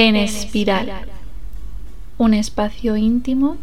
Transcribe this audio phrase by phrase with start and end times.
[0.00, 1.08] En Espiral,
[2.18, 3.56] un espacio íntimo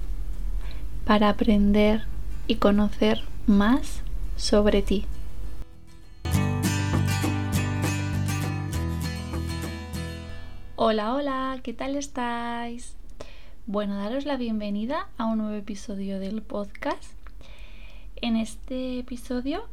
[1.05, 2.03] para aprender
[2.45, 4.01] y conocer más
[4.35, 5.05] sobre ti.
[10.75, 12.97] Hola, hola, ¿qué tal estáis?
[13.65, 17.13] Bueno, daros la bienvenida a un nuevo episodio del podcast.
[18.17, 19.69] En este episodio,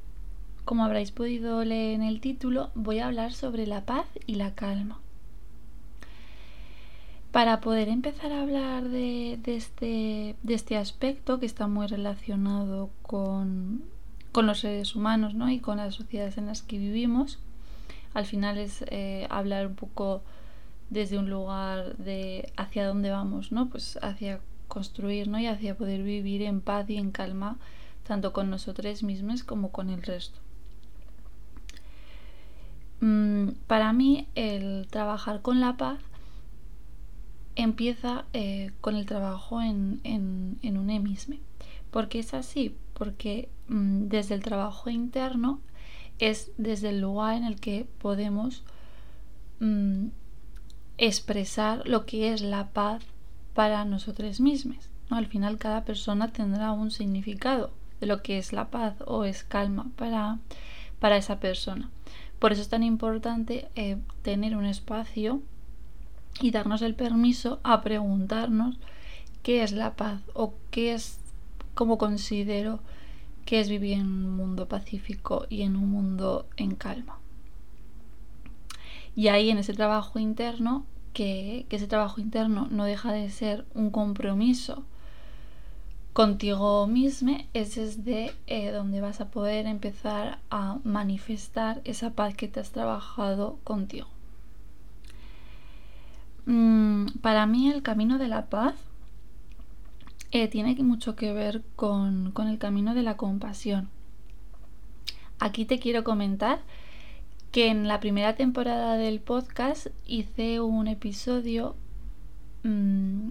[0.64, 4.54] como habréis podido leer en el título, voy a hablar sobre la paz y la
[4.54, 5.01] calma.
[7.32, 13.84] Para poder empezar a hablar de, este, de este, aspecto que está muy relacionado con,
[14.34, 15.50] los seres humanos ¿no?
[15.50, 17.38] y con las sociedades en las que vivimos,
[18.12, 20.22] al final es eh, hablar un poco
[20.90, 23.70] desde un lugar de hacia dónde vamos, ¿no?
[23.70, 25.38] Pues hacia construir, ¿no?
[25.38, 27.56] Y hacia poder vivir en paz y en calma,
[28.06, 30.38] tanto con nosotros mismos como con el resto.
[33.00, 35.98] Mm, para mí, el trabajar con la paz
[37.56, 41.40] empieza eh, con el trabajo en, en, en un emisme.
[41.90, 42.74] porque es así?
[42.94, 45.60] Porque mm, desde el trabajo interno
[46.18, 48.64] es desde el lugar en el que podemos
[49.60, 50.06] mm,
[50.98, 53.02] expresar lo que es la paz
[53.54, 54.88] para nosotros mismos.
[55.10, 59.44] Al final cada persona tendrá un significado de lo que es la paz o es
[59.44, 60.38] calma para,
[60.98, 61.90] para esa persona.
[62.38, 65.42] Por eso es tan importante eh, tener un espacio
[66.40, 68.76] y darnos el permiso a preguntarnos
[69.42, 71.18] qué es la paz o qué es,
[71.74, 72.80] como considero
[73.44, 77.18] que es vivir en un mundo pacífico y en un mundo en calma.
[79.14, 83.90] Y ahí en ese trabajo interno, que, ese trabajo interno no deja de ser un
[83.90, 84.84] compromiso
[86.12, 92.48] contigo mismo, es desde eh, donde vas a poder empezar a manifestar esa paz que
[92.48, 94.08] te has trabajado contigo.
[96.46, 98.74] Mm, para mí el camino de la paz
[100.32, 103.90] eh, tiene mucho que ver con, el camino de la compasión.
[105.38, 106.60] Aquí te quiero comentar
[107.50, 111.76] que en la primera temporada del podcast hice un episodio
[112.62, 113.28] mm,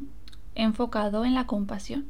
[0.56, 2.06] enfocado en la compasión.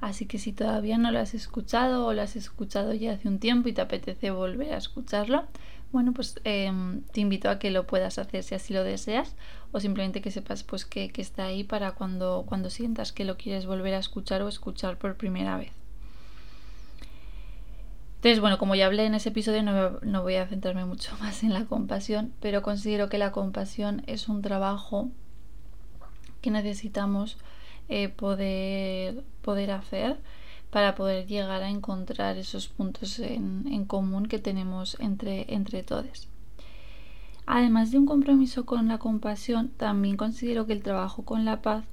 [0.00, 3.38] Así que si todavía no lo has escuchado o lo has escuchado ya hace un
[3.38, 5.44] tiempo y te apetece volver a escucharlo,
[5.92, 9.34] bueno, pues em, te invito a que lo puedas hacer si así lo deseas
[9.72, 13.66] o simplemente que sepas pues que, está ahí para cuando, cuando sientas que lo quieres
[13.66, 15.72] volver a escuchar o escuchar por primera vez.
[18.16, 21.42] Entonces, bueno, como ya hablé en ese episodio, no, no, voy a centrarme mucho más
[21.42, 25.10] en la compasión, pero considero que la compasión es un trabajo
[26.40, 27.38] que necesitamos
[27.88, 30.18] eh, poder, poder hacer
[30.70, 36.28] para poder llegar a encontrar esos puntos en, común que tenemos entre, todos.
[37.46, 41.84] Además de un compromiso con la compasión, también considero que el trabajo con la paz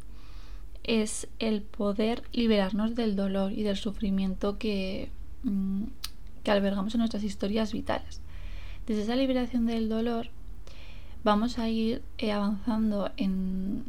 [0.84, 5.10] es el poder liberarnos del dolor y del sufrimiento que,
[5.44, 5.84] mm,
[6.46, 8.22] albergamos en nuestras historias vitales.
[8.86, 10.30] Desde esa liberación del dolor
[11.26, 13.84] vamos a ir eh, avanzando en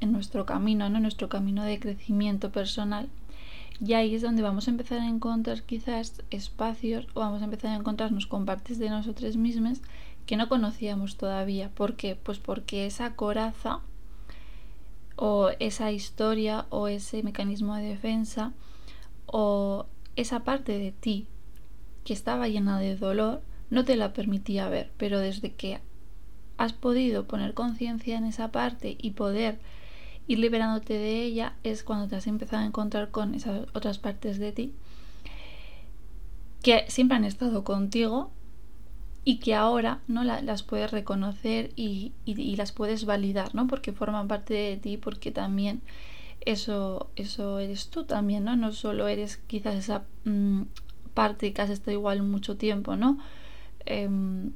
[0.00, 3.10] nuestro camino, en nuestro camino de crecimiento personal
[3.80, 7.72] y ahí es donde vamos a empezar a encontrar quizás espacios o vamos a empezar
[7.72, 9.80] a encontrarnos con partes de nosotros mismos
[10.26, 11.70] que no conocíamos todavía.
[11.70, 12.16] ¿Por qué?
[12.16, 13.80] Pues porque esa coraza
[15.16, 18.52] o esa historia o ese mecanismo de defensa
[19.26, 19.86] o
[20.16, 21.26] esa parte de ti
[22.04, 25.80] que estaba llena de dolor no te la permitía ver, pero desde que
[26.56, 29.58] has podido poner conciencia en esa parte y poder
[30.26, 34.38] ir liberándote de ella es cuando te has empezado a encontrar con esas otras partes
[34.38, 34.74] de ti
[36.64, 38.30] que siempre han estado contigo
[39.22, 42.12] y que ahora no las puedes reconocer y,
[42.56, 43.66] las puedes validar, ¿no?
[43.66, 45.82] Porque forman parte de ti, porque también
[46.40, 48.56] eso, eso eres tú también, ¿no?
[48.56, 50.62] No solo eres quizás esa mm,
[51.12, 53.18] parte que has estado igual mucho tiempo, ¿no?
[53.86, 54.52] Em,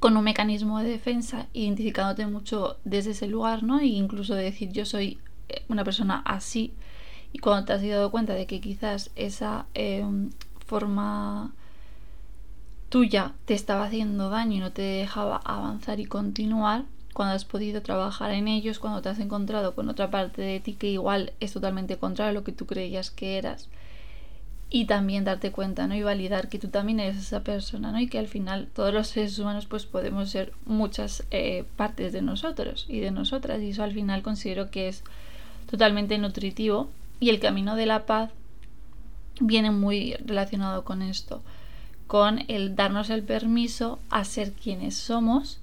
[0.00, 3.80] con un mecanismo de defensa, identificándote mucho desde ese lugar, ¿no?
[3.80, 5.18] E incluso decir yo soy
[5.48, 6.72] eh, una persona así
[7.32, 10.30] y cuando te has dado cuenta de que quizás esa em,
[10.66, 11.52] forma
[12.88, 17.82] tuya te estaba haciendo daño y no te dejaba avanzar y continuar, cuando has podido
[17.82, 21.52] trabajar en ellos, cuando te has encontrado con otra parte de ti que igual es
[21.52, 23.68] totalmente contrario a lo que tú creías que eras,
[24.70, 25.94] y también darte cuenta, ¿no?
[25.94, 28.00] Y validar que tú también eres esa persona, ¿no?
[28.00, 32.20] Y que al final todos los seres humanos pues podemos ser muchas eh, partes de
[32.20, 35.04] nosotros y de nosotras y eso al final considero que es
[35.70, 38.30] totalmente nutritivo y el camino de la paz
[39.40, 41.42] viene muy relacionado con esto,
[42.06, 45.60] con el darnos el permiso a ser quienes somos,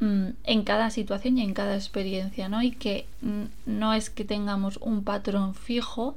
[0.00, 2.62] mm, en cada situación y en cada experiencia, ¿no?
[2.62, 6.16] Y que mm, no es que tengamos un patrón fijo,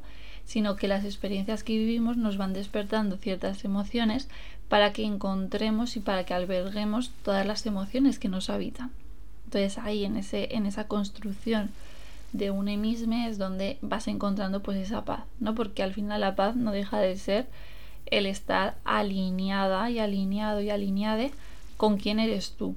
[0.50, 4.28] sino que las experiencias que vivimos nos van despertando ciertas emociones
[4.68, 8.90] para que encontremos y para que alberguemos todas las emociones que nos habitan.
[9.46, 11.70] Entonces ahí en, ese, en esa construcción
[12.34, 15.54] de un mismo es donde vas encontrando pues esa paz, ¿no?
[15.54, 17.46] Porque al final la paz no deja de ser
[18.08, 21.32] el estar alineada y alineado y alineade
[21.78, 22.76] con quién eres tú.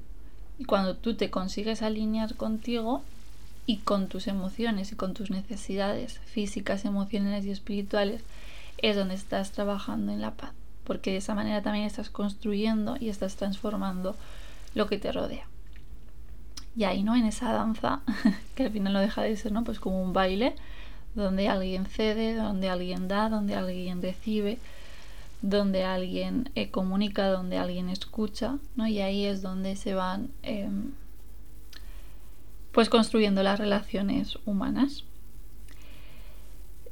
[0.59, 3.03] Y cuando tú te consigues alinear contigo
[3.67, 8.23] y con tus emociones y con tus necesidades físicas, emocionales y espirituales,
[8.79, 10.53] es donde estás trabajando en la paz.
[10.85, 14.17] Porque de esa manera también estás construyendo y estás transformando
[14.75, 15.47] lo que te rodea.
[16.77, 17.15] Y ahí, ¿no?
[17.15, 18.01] En esa danza,
[18.55, 19.63] que al final no deja de ser, ¿no?
[19.63, 20.57] Pues como un baile,
[21.15, 24.59] donde alguien cede, donde alguien da, donde alguien recibe,
[25.43, 28.87] donde alguien eh, comunica, donde alguien escucha, ¿no?
[28.87, 30.93] Y ahí es donde se van em,
[32.73, 35.05] pues construyendo las relaciones humanas.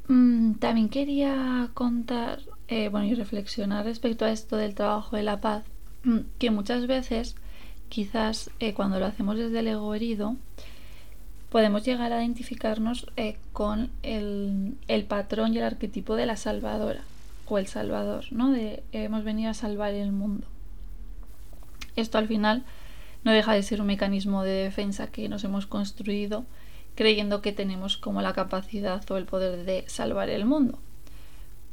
[0.09, 5.41] Mm, también quería contar, eh, bueno, y reflexionar respecto a esto del trabajo de la
[5.41, 5.65] paz,
[6.05, 7.37] mm, que muchas veces,
[7.88, 10.37] quizás eh, cuando lo hacemos desde el ego herido,
[11.50, 13.06] podemos llegar a identificarnos
[13.53, 17.03] con el, el patrón y el arquetipo de la salvadora
[17.50, 18.50] o el Salvador, ¿no?
[18.50, 20.47] De hemos venido a salvar el mundo.
[21.97, 22.65] Esto al final
[23.25, 26.45] no deja de ser un mecanismo de defensa que nos hemos construido
[26.95, 30.79] creyendo que tenemos como la capacidad o el poder de salvar el mundo.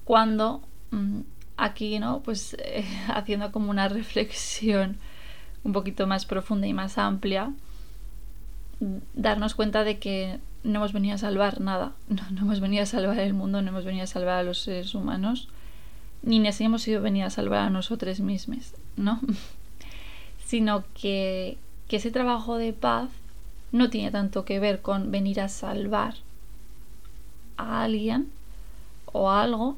[0.05, 0.61] Cuando
[0.91, 1.19] mm,
[1.57, 2.21] aquí, ¿no?
[2.21, 4.97] Pues eh, haciendo como una reflexión
[5.63, 7.51] un poquito más profunda y más amplia,
[9.13, 12.85] darnos cuenta de que no hemos venido a salvar nada, no, no, hemos venido a
[12.85, 15.49] salvar el mundo, no hemos venido a salvar a los seres humanos,
[16.23, 19.19] ni nos hemos sido venir a salvar a nosotros mismos, ¿no?
[20.47, 21.57] Sino que,
[21.89, 23.09] que ese trabajo de paz
[23.71, 26.15] no tiene tanto que ver con venir a salvar
[27.57, 28.29] a alguien
[29.11, 29.75] o algo,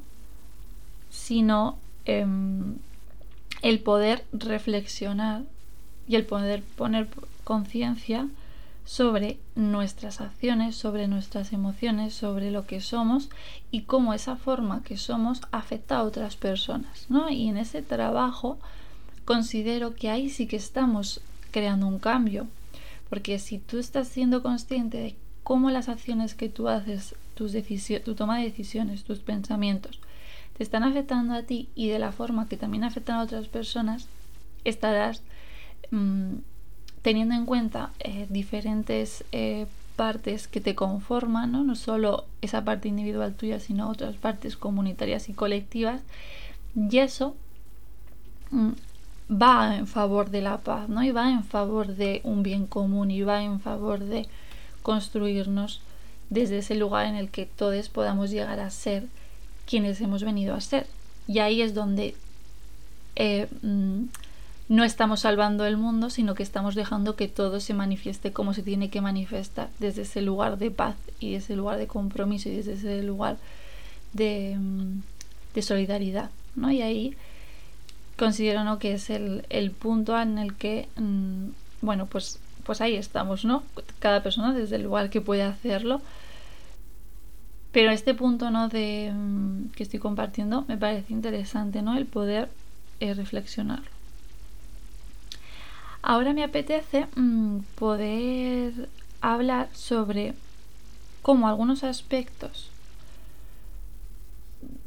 [1.10, 2.76] sino em,
[3.62, 5.42] el poder reflexionar
[6.08, 7.08] y el poder poner
[7.44, 8.28] conciencia
[8.84, 13.28] sobre nuestras acciones, sobre nuestras emociones, sobre lo que somos
[13.70, 17.28] y cómo esa forma que somos afecta a otras personas, ¿no?
[17.30, 18.58] Y en ese trabajo
[19.24, 21.20] considero que ahí sí que estamos
[21.50, 22.46] creando un cambio,
[23.08, 27.54] porque si tú estás siendo consciente de cómo las acciones que tú haces, tus
[28.04, 29.98] tu toma de decisiones, tus pensamientos,
[30.56, 34.06] te están afectando a ti y de la forma que también afectan a otras personas,
[34.64, 35.22] estarás
[35.90, 36.34] mm,
[37.02, 41.64] teniendo en cuenta eh, diferentes eh, partes que te conforman, ¿no?
[41.64, 46.02] no solo esa parte individual tuya, sino otras partes comunitarias y colectivas,
[46.76, 47.34] y eso
[48.50, 48.70] mm,
[49.30, 51.02] va en favor de la paz, ¿no?
[51.04, 54.26] Y va en favor de un bien común y va en favor de
[54.82, 55.80] construirnos
[56.30, 59.04] desde ese lugar en el que todos podamos llegar a ser
[59.66, 60.86] quienes hemos venido a ser.
[61.28, 62.14] Y ahí es donde
[63.16, 64.04] eh, mm,
[64.68, 68.62] no estamos salvando el mundo, sino que estamos dejando que todo se manifieste como se
[68.62, 72.74] tiene que manifestar, desde ese lugar de paz y ese lugar de compromiso y desde
[72.74, 73.36] ese lugar
[74.12, 76.30] de, mm, solidaridad.
[76.56, 76.70] ¿no?
[76.70, 77.16] Y ahí
[78.20, 78.78] considero ¿no?
[78.78, 81.46] que es el, punto en el que, mm,
[81.80, 83.62] bueno, pues, pues ahí estamos, ¿no?
[83.98, 86.02] Cada persona desde el lugar que puede hacerlo.
[87.72, 88.68] Pero este punto ¿no?
[88.68, 91.96] de, mm, que estoy compartiendo me parece interesante, ¿no?
[91.96, 92.50] El poder
[93.00, 93.90] eh, reflexionarlo.
[96.02, 98.90] Ahora me apetece mm, poder
[99.22, 100.34] hablar sobre
[101.22, 102.70] cómo algunos aspectos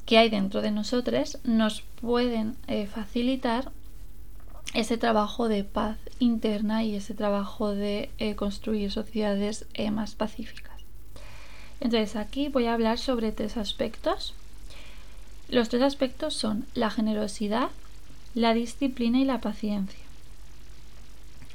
[0.05, 3.71] que hay dentro de nosotros nos pueden eh, facilitar
[4.73, 10.73] ese trabajo de paz interna y ese trabajo de eh, construir sociedades eh, más pacíficas.
[11.79, 14.33] Entonces aquí voy a hablar sobre tres aspectos.
[15.49, 17.69] Los tres aspectos son la generosidad,
[18.33, 19.99] la disciplina y la paciencia.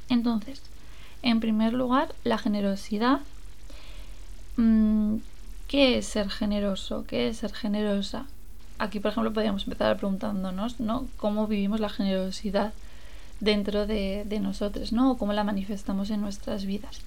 [0.07, 0.61] Entonces,
[1.21, 3.19] en primer lugar, la generosidad.
[4.57, 5.17] Mm,
[5.67, 7.05] ¿Qué es ser generoso?
[7.05, 8.25] ¿Qué es ser generosa?
[8.79, 11.05] Aquí, por ejemplo, podríamos empezar preguntándonos, ¿no?
[11.17, 12.73] ¿Cómo vivimos la generosidad
[13.41, 15.11] dentro de, nosotros, ¿no?
[15.11, 17.01] O cómo la manifestamos en nuestras vidas.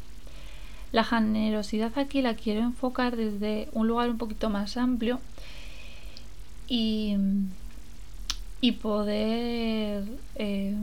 [0.92, 5.18] La generosidad aquí la quiero enfocar desde un lugar un poquito más amplio
[6.68, 7.16] y,
[8.60, 10.76] y poder eh,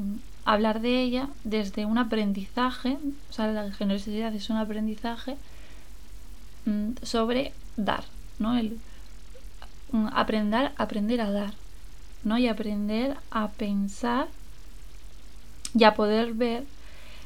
[0.45, 2.97] hablar de ella desde un aprendizaje,
[3.29, 5.37] o sea, la generosidad es un aprendizaje
[6.65, 8.03] mm, sobre dar,
[8.39, 8.57] ¿no?
[8.57, 8.79] El
[10.13, 11.53] aprender, aprender a dar,
[12.23, 12.37] ¿no?
[12.37, 14.27] Y aprender a pensar
[15.73, 16.63] y a poder ver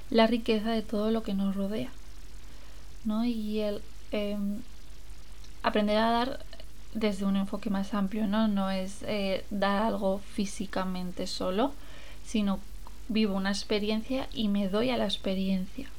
[0.09, 1.89] la riqueza de todo lo que nos rodea.
[3.05, 3.25] ¿no?
[3.25, 4.61] Y el em,
[5.61, 6.39] aprender a dar
[6.93, 8.47] desde un enfoque más amplio, ¿no?
[8.47, 11.73] No es eh, dar algo físicamente solo,
[12.25, 12.59] sino
[13.09, 15.89] vivo una experiencia y me doy a la experiencia,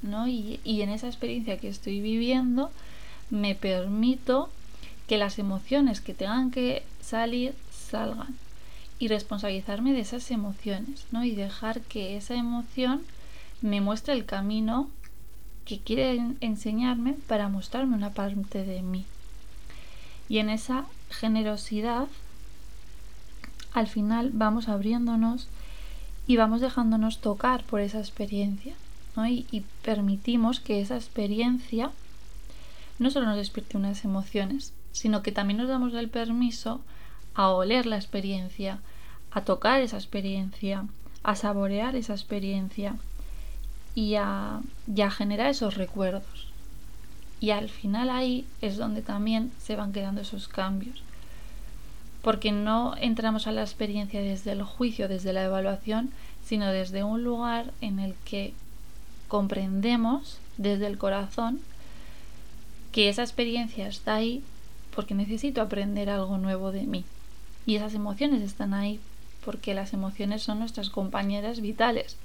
[0.00, 0.26] ¿no?
[0.28, 2.70] Y, y en esa experiencia que estoy viviendo
[3.30, 4.48] me permito
[5.12, 8.34] que las emociones que tengan que salir salgan
[8.98, 11.22] y responsabilizarme de esas emociones, ¿no?
[11.22, 13.02] Y dejar que esa emoción
[13.60, 14.88] me muestre el camino
[15.66, 19.04] que quiere enseñarme para mostrarme una parte de mí.
[20.30, 22.08] Y en esa generosidad,
[23.74, 25.48] al final vamos abriéndonos
[26.26, 28.72] y vamos dejándonos tocar por esa experiencia.
[29.28, 31.90] Y, y, permitimos que esa experiencia
[32.98, 36.80] no solo nos despierte unas emociones, sino que también nos damos el permiso
[37.34, 38.78] a oler la experiencia,
[39.30, 40.86] a tocar esa experiencia,
[41.22, 42.96] a saborear esa experiencia
[43.94, 44.60] y a,
[45.16, 46.48] generar esos recuerdos.
[47.40, 51.02] Y al final ahí es donde también se van quedando esos cambios.
[52.22, 56.10] Porque no entramos a la experiencia desde el juicio, desde la evaluación,
[56.44, 58.54] sino desde un lugar en el que
[59.26, 61.60] comprendemos desde el corazón
[62.92, 64.44] que esa experiencia está ahí
[64.94, 67.04] porque necesito aprender algo nuevo de mí.
[67.66, 69.00] Y esas emociones están ahí
[69.44, 72.16] porque las emociones son nuestras compañeras vitales.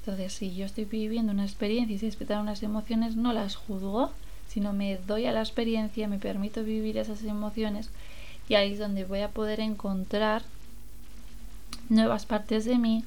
[0.00, 4.10] Entonces, si yo estoy viviendo una experiencia y si respetar unas emociones, no las juzgo,
[4.48, 7.90] sino me doy a la experiencia, me permito vivir esas emociones
[8.48, 10.42] y ahí es donde voy a poder encontrar
[11.90, 13.04] nuevas partes de mí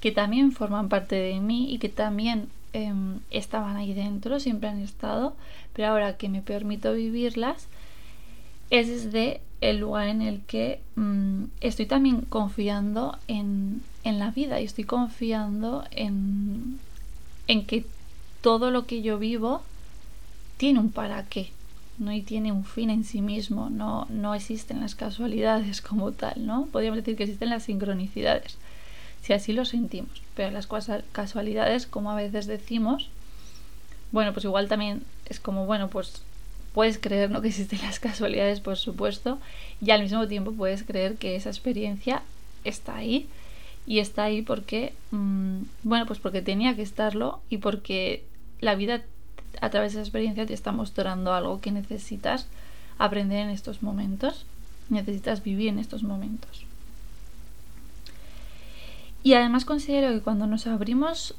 [0.00, 4.80] que también forman parte de mí y que también em, estaban ahí dentro, siempre han
[4.80, 5.34] estado,
[5.72, 7.66] pero ahora que me permito vivirlas,
[8.70, 14.60] es desde el lugar en el que mm, estoy también confiando en, en, la vida
[14.60, 16.78] y estoy confiando en,
[17.48, 17.84] en que
[18.40, 19.62] todo lo que yo vivo
[20.56, 21.50] tiene un para qué,
[21.98, 22.12] ¿no?
[22.12, 26.66] Y tiene un fin en sí mismo, no, no existen las casualidades como tal, ¿no?
[26.66, 28.56] Podríamos decir que existen las sincronicidades,
[29.22, 30.68] si así lo sentimos, pero las
[31.12, 33.08] casualidades, como a veces decimos,
[34.12, 36.22] bueno, pues igual también es como, bueno, pues
[36.78, 37.42] puedes creer ¿no?
[37.42, 39.40] que existen las casualidades, por supuesto,
[39.84, 42.22] y al mismo tiempo puedes creer que esa experiencia
[42.62, 43.26] está ahí
[43.84, 48.22] y está ahí porque, mm, bueno, pues porque tenía que estarlo y porque
[48.60, 49.02] la vida
[49.60, 52.46] a través de esa experiencia te está mostrando algo que necesitas
[52.96, 54.46] aprender en estos momentos,
[54.88, 56.64] necesitas vivir en estos momentos.
[59.24, 61.34] Y además considero que cuando nos abrimos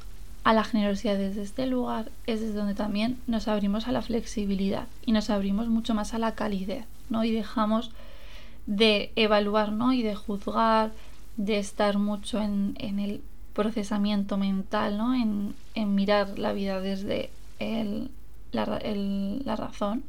[0.49, 4.87] a la generosidad desde este lugar es desde donde también nos abrimos a la flexibilidad
[5.05, 7.23] y nos abrimos mucho más a la calidez, ¿no?
[7.23, 7.91] Y dejamos
[8.65, 9.93] de evaluar, ¿no?
[9.93, 10.91] Y de juzgar,
[11.37, 13.21] de estar mucho en, el
[13.53, 15.13] procesamiento mental, ¿no?
[15.13, 15.53] En,
[15.93, 17.29] mirar la vida desde
[18.51, 20.01] la, la razón,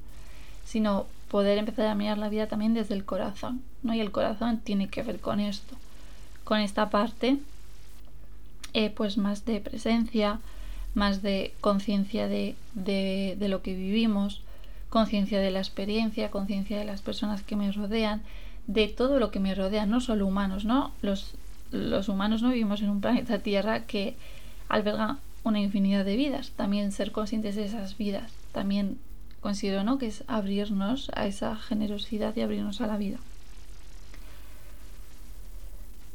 [0.64, 3.92] sino poder empezar a mirar la vida también desde el corazón, ¿no?
[3.92, 5.76] Y el corazón tiene que ver con esto,
[6.44, 7.36] con esta parte
[8.72, 10.40] eh, pues más de presencia,
[10.94, 14.42] más de conciencia de, de, lo que vivimos,
[14.88, 18.22] conciencia de la experiencia, conciencia de las personas que me rodean,
[18.66, 20.92] de todo lo que me rodea, no solo humanos, ¿no?
[21.02, 21.34] Los,
[21.70, 24.16] los humanos no vivimos en un planeta Tierra que
[24.68, 26.50] alberga una infinidad de vidas.
[26.56, 28.32] También ser conscientes de esas vidas.
[28.52, 28.98] También
[29.40, 29.98] considero ¿no?
[29.98, 33.18] que es abrirnos a esa generosidad y abrirnos a la vida.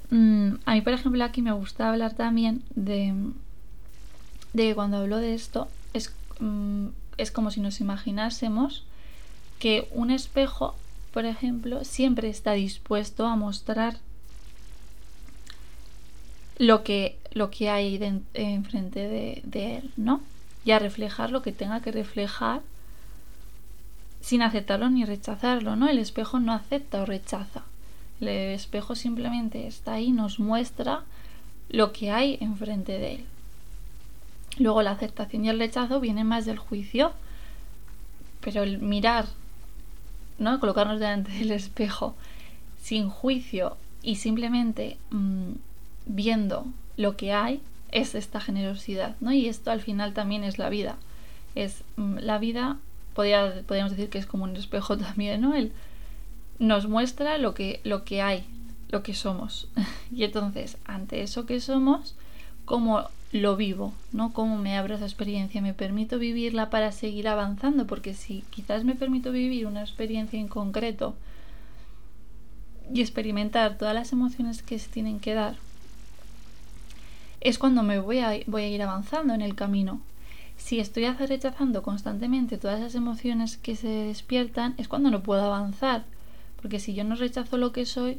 [0.09, 3.13] Mm, a mí, por ejemplo, aquí me gusta hablar también de,
[4.55, 8.83] que cuando hablo de esto es, mm, es como si nos imaginásemos
[9.59, 10.75] que un espejo,
[11.13, 13.97] por ejemplo, siempre está dispuesto a mostrar
[16.57, 17.99] lo que, lo que hay
[18.33, 20.21] enfrente de, de él, ¿no?
[20.63, 22.61] Y a reflejar lo que tenga que reflejar
[24.21, 25.87] sin aceptarlo ni rechazarlo, ¿no?
[25.87, 27.63] El espejo no acepta o rechaza.
[28.21, 31.03] El espejo simplemente está ahí, nos muestra
[31.69, 33.25] lo que hay enfrente de él.
[34.57, 37.11] Luego la aceptación y el rechazo vienen más del juicio,
[38.41, 39.25] pero el mirar,
[40.39, 40.59] ¿no?
[40.59, 42.15] Colocarnos delante del espejo
[42.81, 45.53] sin juicio y simplemente mm,
[46.05, 47.59] viendo lo que hay
[47.91, 49.31] es esta generosidad, ¿no?
[49.33, 50.95] Y esto al final también es la vida.
[51.55, 52.77] Es mm, la vida,
[53.13, 55.53] podríamos decir que es como un espejo también, ¿no?
[55.55, 55.73] El,
[56.59, 58.45] nos muestra lo que, lo que hay,
[58.89, 59.67] lo que somos.
[60.11, 62.15] y entonces, ante eso que somos,
[62.65, 64.33] cómo lo vivo, ¿no?
[64.33, 68.95] Cómo me abro esa experiencia, me permito vivirla para seguir avanzando, porque si quizás me
[68.95, 71.15] permito vivir una experiencia en concreto
[72.93, 75.55] y experimentar todas las emociones que se tienen que dar,
[77.41, 80.01] es cuando me voy a, voy a ir avanzando en el camino.
[80.57, 86.05] Si estoy rechazando constantemente todas esas emociones que se despiertan, es cuando no puedo avanzar.
[86.65, 88.17] Porque si yo no rechazo lo que soy,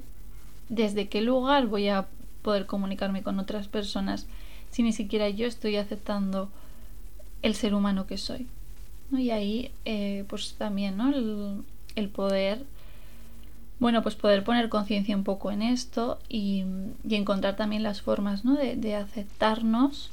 [0.69, 2.07] ¿desde qué lugar voy a
[2.43, 4.29] poder comunicarme con otras personas
[4.71, 6.49] si ni siquiera yo estoy aceptando
[7.43, 8.47] el ser humano que soy?
[9.11, 11.13] Y ahí, eh, pues también, ¿no?
[11.97, 12.63] El, poder,
[13.81, 16.63] bueno, pues poder poner conciencia un poco en esto y,
[17.11, 18.55] encontrar también las formas, ¿no?
[18.55, 20.13] De, de, aceptarnos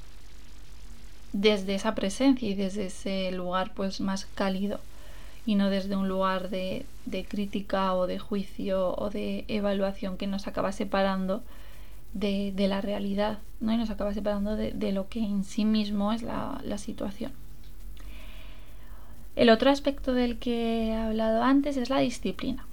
[1.34, 4.80] desde esa presencia y desde ese lugar, pues, más cálido
[5.46, 10.28] y no desde un lugar de, de crítica o de juicio o de evaluación que
[10.28, 11.44] nos acaba separando
[12.14, 13.74] de, de la realidad, ¿no?
[13.74, 17.32] Y nos acaba separando de, de, lo que en sí mismo es la, la situación.
[19.36, 22.66] El otro aspecto del que he hablado antes es la disciplina.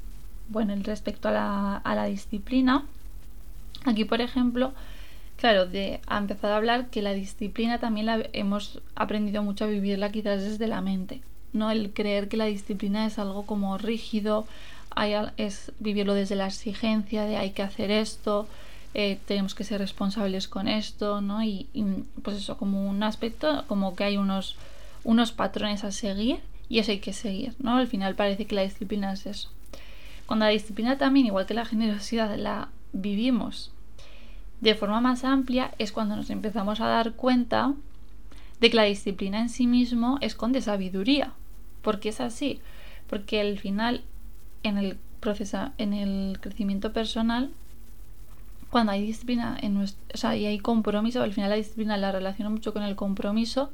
[0.48, 2.84] Bueno, respecto a la, a la disciplina,
[3.84, 4.72] aquí por ejemplo,
[5.36, 9.68] claro, de a empezar a hablar que la disciplina también la hemos aprendido mucho a
[9.68, 11.70] vivirla quizás desde la mente, ¿no?
[11.70, 14.46] El creer que la disciplina es algo como rígido,
[14.90, 18.48] hay, es vivirlo desde la exigencia de hay que hacer esto,
[18.92, 21.42] eh, tenemos que ser responsables con esto, ¿no?
[21.44, 21.68] Y,
[22.22, 24.56] pues eso, como un aspecto, como que hay unos,
[25.04, 27.76] unos patrones a seguir y eso hay que seguir, ¿no?
[27.76, 29.50] Al final parece que la disciplina es eso.
[30.26, 33.70] Cuando la disciplina también, igual que la generosidad, la vivimos
[34.60, 37.74] de forma más amplia, es cuando nos empezamos a dar cuenta
[38.60, 41.32] de que la disciplina en sí mismo esconde sabiduría.
[41.82, 42.60] Porque es así.
[43.08, 44.02] Porque al final,
[44.62, 47.50] en el proceso, en el crecimiento personal,
[48.70, 52.12] cuando hay disciplina en nuestro, o sea, y hay compromiso, al final la disciplina la
[52.12, 53.70] relaciona mucho con el compromiso,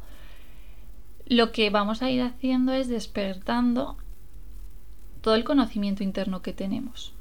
[1.26, 3.96] lo que vamos a ir haciendo es despertando
[5.20, 7.12] todo el conocimiento interno que tenemos.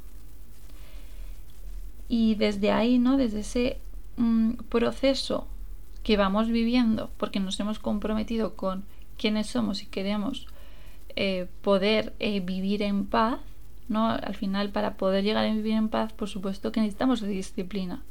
[2.07, 3.17] Y desde ahí, ¿no?
[3.17, 3.79] Desde ese
[4.17, 5.47] mm, proceso
[6.03, 8.83] que vamos viviendo, porque nos hemos comprometido con
[9.17, 10.47] quiénes somos y queremos
[11.15, 13.39] eh, poder eh, vivir en paz,
[13.87, 14.09] ¿no?
[14.09, 18.03] Al final, para poder llegar a vivir en paz, por supuesto que necesitamos disciplina.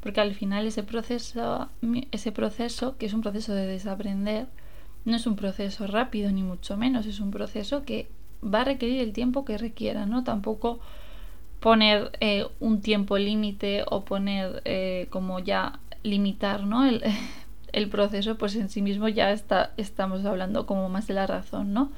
[0.00, 1.68] Porque al final ese proceso,
[2.12, 4.46] ese proceso, que es un proceso de desaprender,
[5.04, 8.08] no es un proceso rápido, ni mucho menos, es un proceso que
[8.42, 10.24] va a requerir el tiempo que requiera, ¿no?
[10.24, 10.80] Tampoco
[11.60, 16.84] poner eh, un tiempo límite o poner eh, como ya limitar, ¿no?
[16.84, 17.02] El,
[17.72, 21.72] el, proceso, pues en sí mismo ya está, estamos hablando como más de la razón,
[21.72, 21.90] ¿no?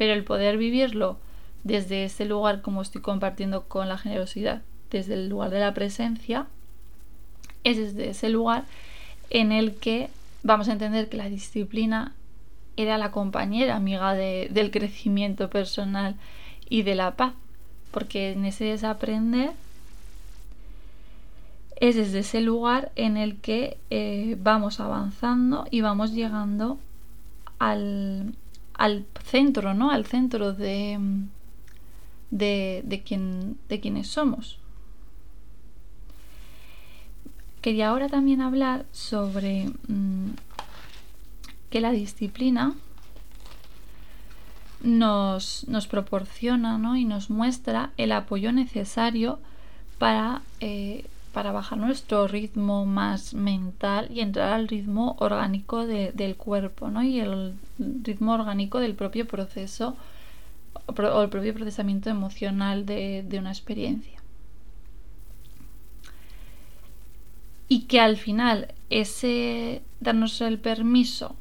[0.00, 1.18] Pero el poder vivirlo
[1.62, 6.46] desde ese lugar, como estoy compartiendo con la generosidad, desde el lugar de la presencia,
[7.64, 8.64] es desde ese lugar
[9.28, 10.08] en el que
[10.42, 12.14] vamos a entender que la disciplina
[12.78, 16.16] era la compañera amiga de, del crecimiento personal
[16.70, 17.34] y de la paz,
[17.90, 19.50] porque en ese desaprender
[21.76, 26.78] es desde ese lugar en el que eh, vamos avanzando y vamos llegando
[27.58, 28.32] al,
[28.80, 29.90] al centro, ¿no?
[29.90, 30.98] Al centro de,
[32.30, 34.58] de, de, quien, de quienes somos.
[37.60, 40.30] Quería ahora también hablar sobre mm,
[41.68, 42.72] que la disciplina
[44.82, 46.96] nos, nos proporciona ¿no?
[46.96, 49.40] y nos muestra el apoyo necesario
[49.98, 56.36] para, eh, para bajar nuestro ritmo más mental y entrar al ritmo orgánico de, del
[56.36, 57.02] cuerpo ¿no?
[57.02, 59.96] y el ritmo orgánico del propio proceso
[60.86, 64.20] o el propio procesamiento emocional de, de una experiencia.
[67.68, 71.36] Y que al final ese darnos el permiso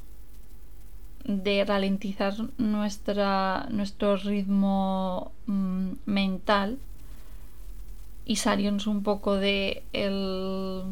[1.24, 6.78] de ralentizar nuestra, nuestro ritmo mm, mental
[8.26, 10.84] y salirnos un poco de el,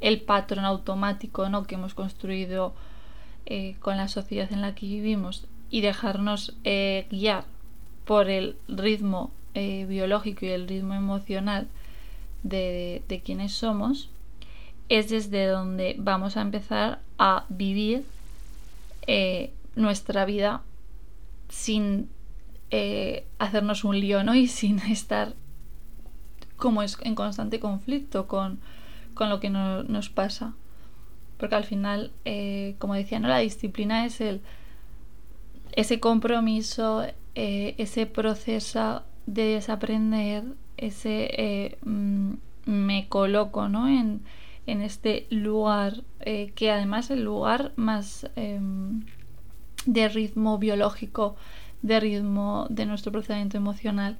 [0.00, 1.64] el patrón automático ¿no?
[1.64, 2.74] que hemos construido
[3.46, 7.44] eh, con la sociedad en la que vivimos y dejarnos eh, guiar
[8.04, 11.68] por el ritmo eh, biológico y el ritmo emocional
[12.42, 14.08] de, de quienes somos,
[14.88, 18.04] es desde donde vamos a empezar a vivir
[19.74, 20.62] nuestra vida
[21.48, 22.08] sin
[23.38, 24.36] hacernos un lío, ¿no?
[24.36, 25.34] Y sin estar
[26.60, 28.60] como es en constante conflicto con,
[29.14, 30.54] con lo que no, nos pasa.
[31.38, 33.26] Porque al final, eh, como decía, ¿no?
[33.26, 34.42] La disciplina es el
[35.72, 40.44] ese compromiso, ese proceso de desaprender,
[40.76, 42.32] ese mm,
[42.66, 43.88] me coloco, ¿no?
[43.88, 44.22] En,
[44.66, 49.04] en este lugar, eh, que además es el lugar más em,
[49.86, 51.36] de ritmo biológico,
[51.82, 54.18] de ritmo de nuestro procedimiento emocional,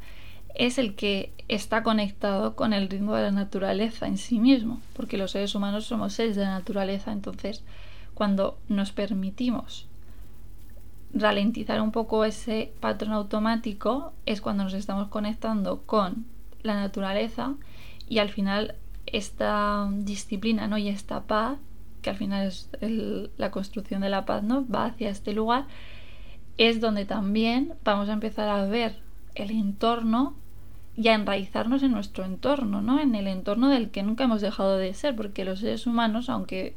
[0.55, 5.17] es el que está conectado con el ritmo de la naturaleza en sí mismo, porque
[5.17, 7.65] los seres humanos somos seres de la naturaleza, entonces
[8.15, 9.87] cuando nos permitimos
[11.13, 16.27] ralentizar un poco ese patrón automático es cuando nos estamos conectando con
[16.63, 17.55] la naturaleza
[18.09, 20.79] y al final esta disciplina ¿no?
[20.79, 21.59] y esta paz,
[22.03, 22.69] que al final es
[23.37, 24.67] la construcción de la paz, ¿no?
[24.69, 25.67] va hacia este lugar,
[26.59, 29.01] es donde también vamos a empezar a ver
[29.35, 30.35] el entorno
[30.97, 33.01] y a enraizarnos en nuestro entorno, ¿no?
[33.01, 36.75] En el entorno del que nunca hemos dejado de ser, porque los seres humanos, aunque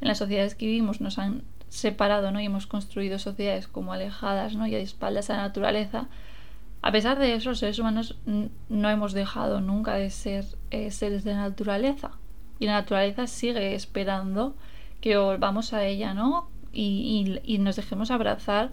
[0.00, 2.40] en las sociedades que vivimos nos han separado, ¿no?
[2.40, 4.66] Y hemos construido sociedades como alejadas, ¿no?
[4.66, 6.08] Y a espaldas a la naturaleza,
[6.82, 11.22] a pesar de eso, los seres humanos no hemos dejado nunca de ser eh, seres
[11.22, 12.10] de naturaleza.
[12.58, 14.56] Y la naturaleza sigue esperando
[15.00, 16.48] que volvamos a ella, ¿no?
[16.72, 18.70] Y, y, nos dejemos abrazar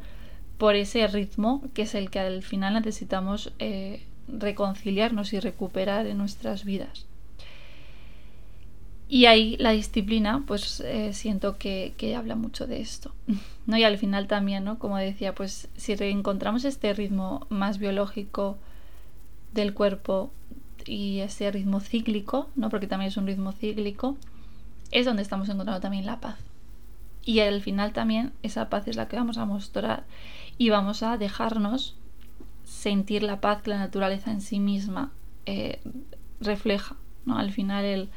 [0.60, 6.18] por ese ritmo que es el que al final necesitamos eh, reconciliarnos y recuperar en
[6.18, 7.06] nuestras vidas.
[9.08, 13.16] Y ahí la disciplina, pues eh, siento que, que, habla mucho de esto.
[13.66, 13.78] ¿no?
[13.78, 14.78] Y al final también, ¿no?
[14.78, 18.58] Como decía, pues si reencontramos este ritmo más biológico
[19.54, 20.30] del cuerpo
[20.86, 22.70] y ese ritmo cíclico, ¿no?
[22.70, 24.18] Porque también es un ritmo cíclico,
[24.92, 26.38] es donde estamos encontrando también la paz.
[27.24, 30.04] Y al final también esa paz es la que vamos a mostrar
[30.60, 31.96] y vamos a dejarnos
[32.66, 35.12] sentir la paz que la naturaleza en sí misma
[35.48, 35.80] eh,
[36.42, 36.96] refleja.
[37.26, 37.40] ¿no?
[37.40, 38.10] Al final el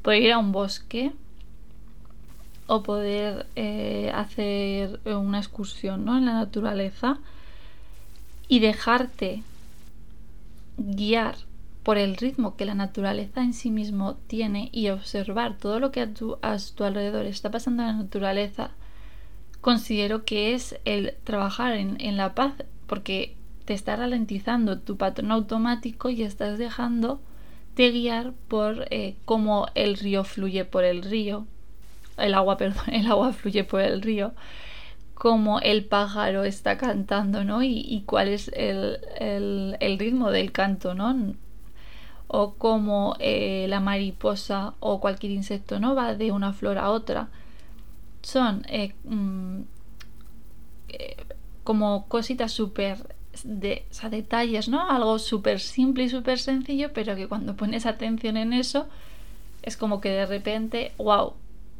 [0.00, 1.12] poder ir a un bosque
[2.66, 6.16] o poder eh, hacer una excursión ¿no?
[6.16, 7.18] en la naturaleza
[8.48, 9.42] y dejarte
[10.78, 11.36] guiar
[11.82, 16.00] por el ritmo que la naturaleza en sí mismo tiene y observar todo lo que
[16.00, 18.70] a tu, a tu alrededor está pasando en la naturaleza,
[19.62, 22.52] considero que es el trabajar en, en la paz
[22.86, 27.20] porque te está ralentizando tu patrón automático y estás dejando
[27.76, 31.46] de guiar por eh, cómo el río fluye por el río,
[32.18, 34.32] el agua, perdón, el agua fluye por el río,
[35.14, 37.62] cómo el pájaro está cantando, ¿no?
[37.62, 41.34] Y, cuál es el, el, ritmo del canto, ¿no?
[42.26, 45.94] O cómo eh, la mariposa o cualquier insecto, ¿no?
[45.94, 47.28] Va de una flor a otra.
[48.22, 49.62] Son eh, mm,
[51.64, 54.88] como cositas súper de, detalles, ¿no?
[54.88, 58.88] Algo súper simple y súper sencillo, pero que cuando pones atención en eso,
[59.62, 61.34] es como que de repente, wow,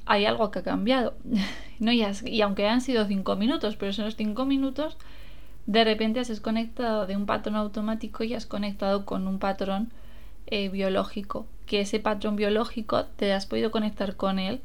[0.07, 1.15] hay algo que ha cambiado.
[1.79, 1.93] ¿no?
[1.93, 4.97] Y, y aunque han sido cinco minutos, pero son los cinco minutos,
[5.67, 9.93] de repente has desconectado de un patrón automático y has conectado con un patrón
[10.47, 11.47] eh, biológico.
[11.67, 14.61] Que ese patrón biológico te has podido conectar con él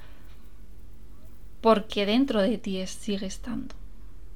[1.61, 3.75] porque dentro de ti sigue estando.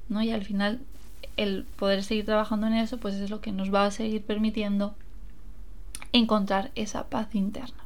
[0.08, 0.22] ¿no?
[0.22, 0.80] Y al final
[1.36, 4.94] el poder seguir trabajando en eso, pues es lo que nos va a seguir permitiendo
[6.12, 7.82] encontrar esa paz interna.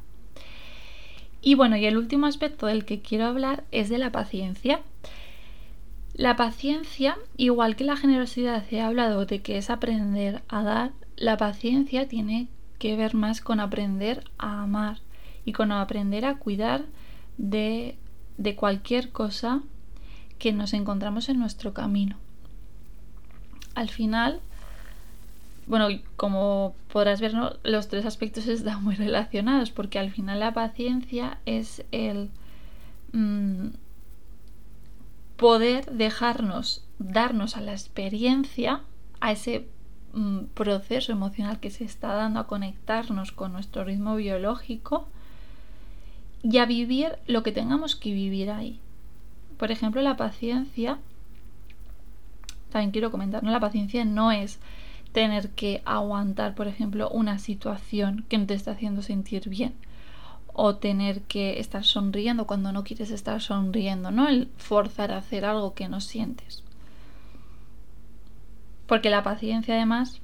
[1.41, 4.81] Y bueno, y el último aspecto del que quiero hablar es de la paciencia.
[6.13, 11.37] La paciencia, igual que la generosidad he hablado de que es aprender a dar, la
[11.37, 12.47] paciencia tiene
[12.79, 14.99] que ver más con aprender a amar
[15.45, 16.85] y con aprender a cuidar
[17.37, 17.97] de,
[18.37, 19.61] de cualquier cosa
[20.39, 22.17] que nos encontramos en nuestro camino.
[23.75, 24.39] Al final,
[25.65, 31.39] bueno, como podrás ver, los tres aspectos están muy relacionados, porque al final la paciencia
[31.45, 32.29] es el
[33.11, 33.67] mm,
[35.35, 38.81] poder dejarnos, darnos a la experiencia,
[39.19, 39.67] a ese
[40.13, 45.07] mm, proceso emocional que se está dando a conectarnos con nuestro ritmo biológico
[46.49, 48.79] y a vivir lo que tengamos que vivir ahí.
[49.57, 50.97] Por ejemplo, la paciencia
[52.71, 53.51] también quiero comentar, ¿no?
[53.51, 54.59] La paciencia no es
[55.11, 59.73] tener que aguantar, por ejemplo, una situación que no te está haciendo sentir bien
[60.53, 64.27] o tener que estar sonriendo cuando no quieres estar sonriendo, ¿no?
[64.27, 66.63] El forzar a hacer algo que no sientes.
[68.85, 70.21] Porque la paciencia además,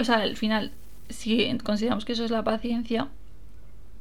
[0.00, 0.72] o sea, al final,
[1.10, 3.08] si consideramos que eso es la paciencia,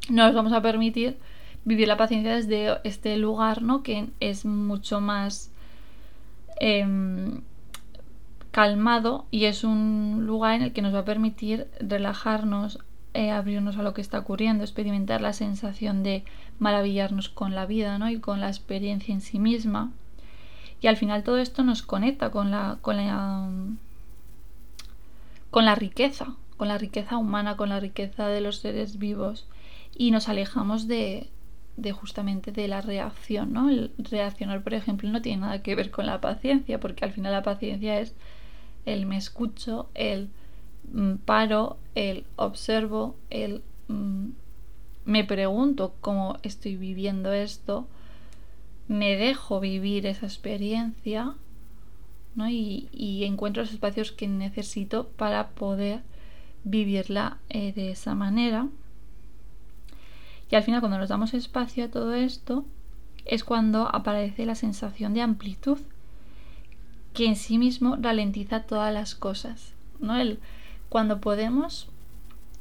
[0.09, 1.17] no nos vamos a permitir
[1.65, 3.83] vivir la paciencia desde este lugar, ¿no?
[3.83, 5.53] Que es mucho más
[6.59, 7.41] Em,
[8.51, 12.79] calmado y es un lugar en el que nos va a permitir relajarnos,
[13.13, 16.23] eh, abrirnos a lo que está ocurriendo, experimentar la sensación de
[16.59, 18.09] maravillarnos con la vida ¿no?
[18.09, 19.91] y con la experiencia en sí misma.
[20.81, 23.49] Y al final todo esto nos conecta con la, con la,
[25.49, 29.47] con la riqueza, con la riqueza humana, con la riqueza de los seres vivos
[29.95, 31.29] y nos alejamos de,
[31.93, 33.69] justamente de la reacción, ¿no?
[33.69, 37.32] El reaccionar, por ejemplo, no tiene nada que ver con la paciencia, porque al final
[37.32, 38.15] la paciencia es
[38.86, 40.29] el me escucho, el
[40.91, 44.29] mm, paro, el observo, el mm,
[45.06, 47.88] me pregunto cómo estoy viviendo esto,
[48.88, 51.36] me dejo vivir esa experiencia
[52.36, 52.49] ¿no?
[52.49, 56.01] y, encuentro los espacios que necesito para poder
[56.63, 58.67] vivirla eh, de esa manera.
[60.49, 62.65] Y al final cuando nos damos espacio a todo esto
[63.25, 65.77] es cuando aparece la sensación de amplitud
[67.13, 69.73] que en sí mismo ralentiza todas las cosas.
[69.99, 70.17] ¿no?
[70.17, 70.39] El,
[70.89, 71.89] cuando podemos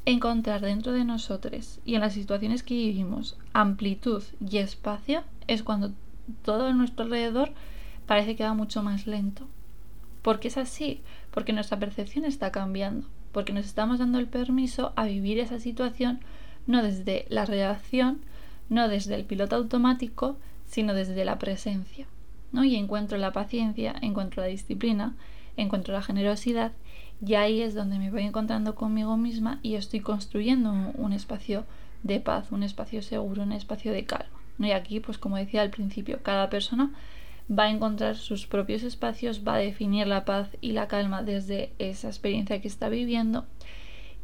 [0.04, 5.92] encontrar dentro de nosotros y en las situaciones que vivimos amplitud y espacio es cuando
[6.44, 7.52] todo a nuestro alrededor
[8.06, 9.46] parece que va mucho más lento.
[10.22, 11.00] Porque es así,
[11.32, 16.20] porque nuestra percepción está cambiando, porque nos estamos dando el permiso a vivir esa situación
[16.66, 18.20] no desde la reacción,
[18.68, 22.06] no desde el piloto automático, sino desde la presencia.
[22.52, 22.64] ¿no?
[22.64, 25.14] Y encuentro la paciencia, encuentro la disciplina,
[25.56, 26.72] encuentro la generosidad
[27.24, 31.64] y ahí es donde me voy encontrando conmigo misma y estoy construyendo un espacio
[32.02, 34.40] de paz, un espacio seguro, un espacio de calma.
[34.58, 36.90] Y aquí, pues como decía al principio, cada persona
[37.50, 41.72] va a encontrar sus propios espacios, va a definir la paz y la calma desde
[41.78, 43.44] esa experiencia que está viviendo.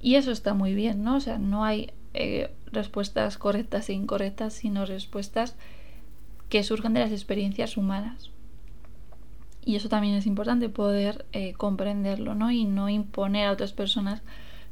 [0.00, 1.16] Y eso está muy bien, ¿no?
[1.16, 5.56] O sea, no hay eh, respuestas correctas e incorrectas, sino respuestas
[6.48, 8.30] que surgen de las experiencias humanas.
[9.64, 12.50] Y eso también es importante poder eh, comprenderlo, ¿no?
[12.50, 14.22] Y no imponer a otras personas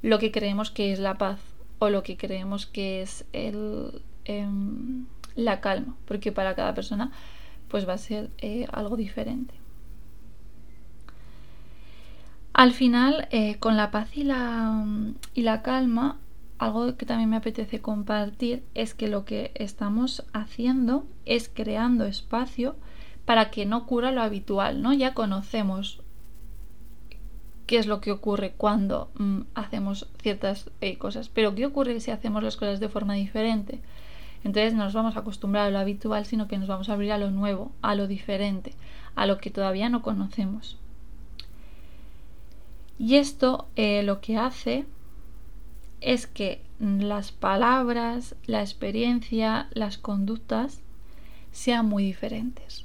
[0.03, 1.41] lo que creemos que es la paz
[1.79, 7.11] o lo que creemos que es el, em, la calma, porque para cada persona
[7.69, 9.55] pues va a ser eh, algo diferente.
[12.55, 14.83] Al final, con la paz y la,
[15.35, 16.19] y la calma,
[16.59, 22.77] algo que también me apetece compartir es que lo que estamos haciendo es creando espacio
[23.25, 24.93] para que no ocurra lo habitual, ¿no?
[24.95, 26.01] Ya conocemos
[27.67, 32.11] qué es lo que ocurre cuando mm, hacemos ciertas eh, cosas, pero ¿qué ocurre si
[32.11, 33.81] hacemos las cosas de forma diferente?
[34.45, 37.11] Entonces no nos vamos a acostumbrar a lo habitual, sino que nos vamos a abrir
[37.13, 38.75] a lo nuevo, a lo diferente,
[39.17, 40.79] a lo que todavía no conocemos.
[42.99, 44.87] Y esto eh, lo que hace
[46.01, 50.81] es que las palabras, la experiencia, las conductas
[51.53, 52.85] sean muy diferentes.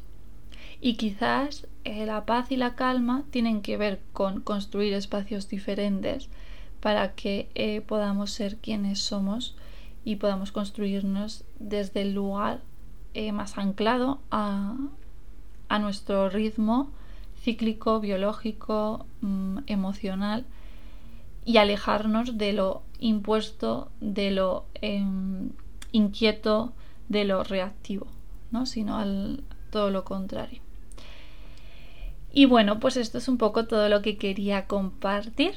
[0.80, 6.30] Y quizás eh, la paz y la calma tienen que ver con construir espacios diferentes
[6.80, 9.56] para que eh, podamos ser quienes somos
[10.04, 12.62] y podamos construirnos desde el lugar
[13.14, 14.76] eh, más anclado a,
[15.80, 16.92] nuestro ritmo
[17.42, 20.46] cíclico, biológico, mm, emocional
[21.46, 25.50] y alejarnos de lo impuesto, de lo em,
[25.92, 26.72] inquieto,
[27.10, 28.08] de lo reactivo,
[28.52, 28.66] ¿no?
[28.66, 30.62] sino al todo lo contrario.
[32.32, 35.56] Y bueno, pues esto es un poco todo lo que quería compartir.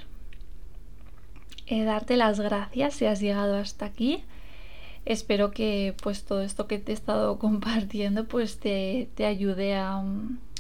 [1.67, 4.25] Eh, darte las gracias si has llegado hasta aquí.
[5.05, 10.03] Espero que pues todo esto que te he estado compartiendo pues te, ayude a,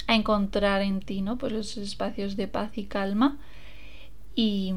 [0.06, 1.38] encontrar en ti ¿no?
[1.38, 3.38] pues los espacios de paz y calma
[4.34, 4.74] y,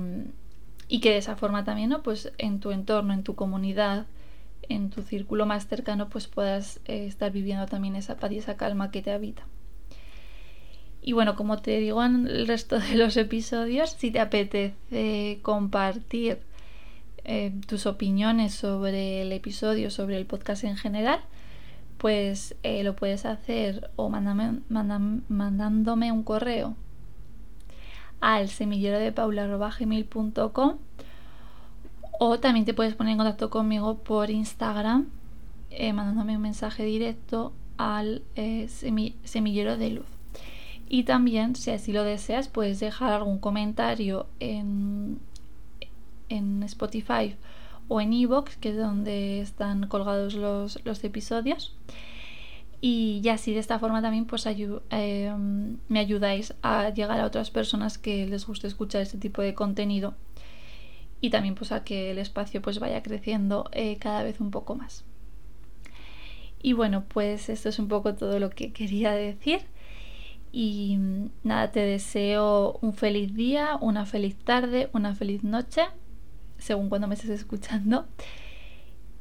[0.88, 2.04] y, que de esa forma también ¿no?
[2.04, 4.06] pues en tu entorno, en tu comunidad,
[4.70, 8.58] en tu círculo más cercano pues puedas eh, estar viviendo también esa paz y esa
[8.58, 9.46] calma que te habita.
[11.02, 16.40] Y bueno, como te digo en el resto de los episodios, si te apetece compartir
[17.24, 21.22] eh, tus opiniones sobre el episodio, sobre el podcast en general,
[21.98, 26.76] pues eh, lo puedes hacer o mandándome un correo
[28.22, 30.78] al semillero de paula.gmail.com
[32.20, 35.08] o también te puedes poner en contacto conmigo por Instagram
[35.70, 40.06] eh, mandándome un mensaje directo al semillero de luz.
[40.90, 45.20] Y también, si así lo deseas, puedes dejar algún comentario en,
[46.30, 47.36] en Spotify
[47.90, 51.76] o en Evox, que es donde están colgados los, episodios.
[52.80, 57.50] Y, ya así de esta forma también pues em, me ayudáis a llegar a otras
[57.50, 60.14] personas que les guste escuchar este tipo de contenido
[61.20, 64.76] y también pues a que el espacio pues vaya creciendo eh, cada vez un poco
[64.76, 65.04] más.
[66.62, 69.62] Y bueno, pues esto es un poco todo lo que quería decir.
[70.52, 70.98] Y
[71.44, 75.84] nada, te deseo un feliz día, una feliz tarde, una feliz noche,
[76.58, 78.08] según cuando me estés escuchando.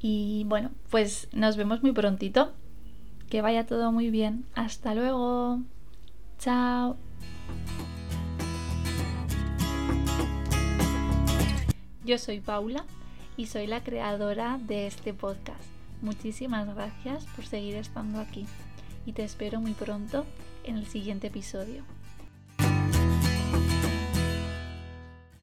[0.01, 2.53] Y bueno, pues nos vemos muy prontito.
[3.31, 4.45] Que vaya todo muy bien.
[4.55, 5.61] Hasta luego.
[6.39, 6.97] Chao.
[12.05, 12.85] Yo soy Paula
[13.37, 15.65] y soy la creadora de este podcast.
[16.03, 18.47] Muchísimas gracias por seguir estando aquí
[19.07, 20.25] y te espero muy pronto
[20.65, 21.96] en el siguiente episodio.